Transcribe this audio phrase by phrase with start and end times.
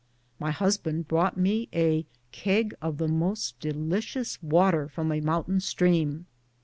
[0.39, 6.25] My husband brought me a keg of the most delicious water from a mountain stream.